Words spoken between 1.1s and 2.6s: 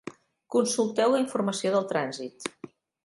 la informació del trànsit.